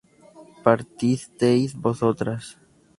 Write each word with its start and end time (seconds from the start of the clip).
¿partisteis 0.67 1.69
vosotras? 1.85 2.43